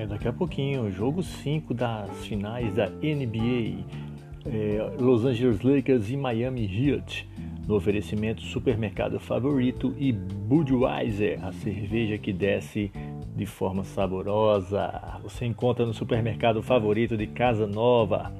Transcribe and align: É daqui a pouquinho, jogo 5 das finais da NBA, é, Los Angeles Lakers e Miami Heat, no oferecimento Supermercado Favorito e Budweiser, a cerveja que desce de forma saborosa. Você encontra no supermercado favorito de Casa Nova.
É 0.00 0.06
daqui 0.06 0.26
a 0.26 0.32
pouquinho, 0.32 0.90
jogo 0.90 1.22
5 1.22 1.74
das 1.74 2.24
finais 2.24 2.72
da 2.72 2.86
NBA, 2.86 3.84
é, 4.46 4.96
Los 4.98 5.26
Angeles 5.26 5.60
Lakers 5.60 6.08
e 6.08 6.16
Miami 6.16 6.64
Heat, 6.64 7.28
no 7.68 7.74
oferecimento 7.74 8.40
Supermercado 8.40 9.20
Favorito 9.20 9.94
e 9.98 10.10
Budweiser, 10.10 11.44
a 11.44 11.52
cerveja 11.52 12.16
que 12.16 12.32
desce 12.32 12.90
de 13.36 13.44
forma 13.44 13.84
saborosa. 13.84 14.90
Você 15.22 15.44
encontra 15.44 15.84
no 15.84 15.92
supermercado 15.92 16.62
favorito 16.62 17.14
de 17.14 17.26
Casa 17.26 17.66
Nova. 17.66 18.32